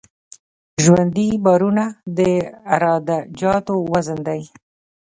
ژوندي 0.83 1.27
بارونه 1.45 1.85
د 2.17 2.19
عراده 2.71 3.17
جاتو 3.39 3.75
وزن 3.91 4.19
دی 4.27 4.41